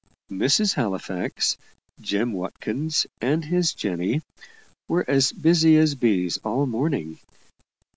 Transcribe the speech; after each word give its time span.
Mrs. 0.31 0.73
Halifax, 0.73 1.57
Jem 1.99 2.33
Watkins, 2.33 3.05
and 3.21 3.45
his 3.45 3.71
Jenny, 3.75 4.23
were 4.87 5.05
as 5.07 5.31
busy 5.31 5.77
as 5.77 5.93
bees 5.93 6.39
all 6.39 6.65
morning. 6.65 7.19